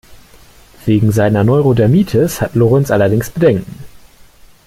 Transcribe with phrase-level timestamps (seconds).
[0.83, 3.83] Wegen seiner Neurodermitis hat Lorenz allerdings Bedenken.